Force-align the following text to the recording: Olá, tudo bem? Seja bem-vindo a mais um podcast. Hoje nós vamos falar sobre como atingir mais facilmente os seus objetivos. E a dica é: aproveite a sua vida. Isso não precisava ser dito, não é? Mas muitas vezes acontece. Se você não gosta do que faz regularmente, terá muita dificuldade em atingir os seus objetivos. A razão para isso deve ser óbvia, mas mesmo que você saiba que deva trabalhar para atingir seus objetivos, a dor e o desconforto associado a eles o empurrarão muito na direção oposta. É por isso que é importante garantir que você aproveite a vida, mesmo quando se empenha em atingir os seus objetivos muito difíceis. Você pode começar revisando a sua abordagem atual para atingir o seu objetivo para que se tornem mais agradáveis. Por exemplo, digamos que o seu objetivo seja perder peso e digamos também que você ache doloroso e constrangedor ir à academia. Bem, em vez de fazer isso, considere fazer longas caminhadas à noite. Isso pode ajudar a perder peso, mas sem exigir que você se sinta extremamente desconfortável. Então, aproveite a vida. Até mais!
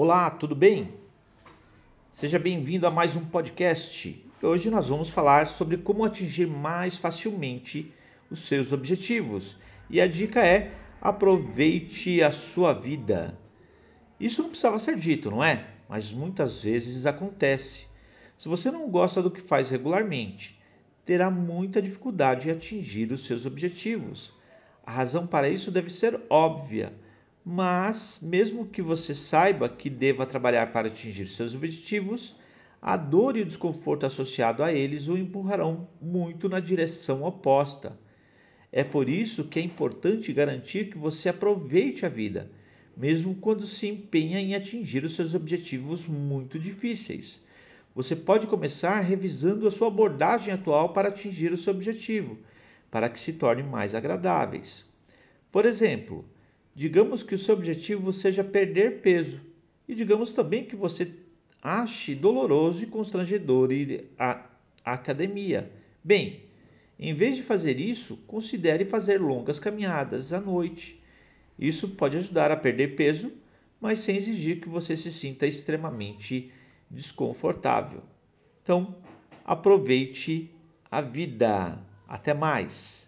Olá, 0.00 0.30
tudo 0.30 0.54
bem? 0.54 0.94
Seja 2.12 2.38
bem-vindo 2.38 2.86
a 2.86 2.90
mais 2.90 3.16
um 3.16 3.24
podcast. 3.24 4.24
Hoje 4.40 4.70
nós 4.70 4.88
vamos 4.90 5.10
falar 5.10 5.48
sobre 5.48 5.76
como 5.76 6.04
atingir 6.04 6.46
mais 6.46 6.96
facilmente 6.96 7.92
os 8.30 8.38
seus 8.38 8.72
objetivos. 8.72 9.56
E 9.90 10.00
a 10.00 10.06
dica 10.06 10.46
é: 10.46 10.72
aproveite 11.00 12.22
a 12.22 12.30
sua 12.30 12.72
vida. 12.72 13.36
Isso 14.20 14.40
não 14.40 14.50
precisava 14.50 14.78
ser 14.78 14.94
dito, 14.94 15.32
não 15.32 15.42
é? 15.42 15.66
Mas 15.88 16.12
muitas 16.12 16.62
vezes 16.62 17.04
acontece. 17.04 17.88
Se 18.38 18.48
você 18.48 18.70
não 18.70 18.88
gosta 18.88 19.20
do 19.20 19.32
que 19.32 19.40
faz 19.40 19.68
regularmente, 19.70 20.62
terá 21.04 21.28
muita 21.28 21.82
dificuldade 21.82 22.46
em 22.46 22.52
atingir 22.52 23.10
os 23.10 23.26
seus 23.26 23.46
objetivos. 23.46 24.32
A 24.86 24.92
razão 24.92 25.26
para 25.26 25.48
isso 25.48 25.72
deve 25.72 25.90
ser 25.90 26.20
óbvia, 26.30 26.92
mas 27.44 28.20
mesmo 28.22 28.66
que 28.66 28.82
você 28.82 29.14
saiba 29.14 29.68
que 29.68 29.88
deva 29.88 30.26
trabalhar 30.26 30.72
para 30.72 30.88
atingir 30.88 31.26
seus 31.26 31.54
objetivos, 31.54 32.36
a 32.80 32.96
dor 32.96 33.36
e 33.36 33.42
o 33.42 33.46
desconforto 33.46 34.06
associado 34.06 34.62
a 34.62 34.72
eles 34.72 35.08
o 35.08 35.16
empurrarão 35.16 35.88
muito 36.00 36.48
na 36.48 36.60
direção 36.60 37.22
oposta. 37.24 37.98
É 38.70 38.84
por 38.84 39.08
isso 39.08 39.44
que 39.44 39.58
é 39.58 39.62
importante 39.62 40.32
garantir 40.32 40.90
que 40.90 40.98
você 40.98 41.28
aproveite 41.28 42.04
a 42.04 42.08
vida, 42.08 42.50
mesmo 42.96 43.34
quando 43.34 43.62
se 43.62 43.88
empenha 43.88 44.38
em 44.40 44.54
atingir 44.54 45.04
os 45.04 45.14
seus 45.14 45.34
objetivos 45.34 46.06
muito 46.06 46.58
difíceis. 46.58 47.40
Você 47.94 48.14
pode 48.14 48.46
começar 48.46 49.00
revisando 49.00 49.66
a 49.66 49.70
sua 49.70 49.88
abordagem 49.88 50.52
atual 50.52 50.92
para 50.92 51.08
atingir 51.08 51.52
o 51.52 51.56
seu 51.56 51.72
objetivo 51.72 52.38
para 52.90 53.08
que 53.08 53.20
se 53.20 53.34
tornem 53.34 53.64
mais 53.64 53.94
agradáveis. 53.94 54.84
Por 55.50 55.66
exemplo, 55.66 56.24
digamos 56.78 57.24
que 57.24 57.34
o 57.34 57.38
seu 57.38 57.56
objetivo 57.56 58.12
seja 58.12 58.44
perder 58.44 59.00
peso 59.00 59.40
e 59.88 59.96
digamos 59.96 60.30
também 60.30 60.64
que 60.64 60.76
você 60.76 61.12
ache 61.60 62.14
doloroso 62.14 62.84
e 62.84 62.86
constrangedor 62.86 63.72
ir 63.72 64.12
à 64.16 64.48
academia. 64.84 65.72
Bem, 66.04 66.44
em 66.96 67.12
vez 67.12 67.34
de 67.34 67.42
fazer 67.42 67.80
isso, 67.80 68.18
considere 68.28 68.84
fazer 68.84 69.20
longas 69.20 69.58
caminhadas 69.58 70.32
à 70.32 70.40
noite. 70.40 71.02
Isso 71.58 71.88
pode 71.96 72.16
ajudar 72.16 72.52
a 72.52 72.56
perder 72.56 72.94
peso, 72.94 73.32
mas 73.80 73.98
sem 73.98 74.16
exigir 74.16 74.60
que 74.60 74.68
você 74.68 74.96
se 74.96 75.10
sinta 75.10 75.48
extremamente 75.48 76.52
desconfortável. 76.88 78.04
Então, 78.62 78.94
aproveite 79.44 80.54
a 80.88 81.00
vida. 81.00 81.76
Até 82.06 82.32
mais! 82.32 83.07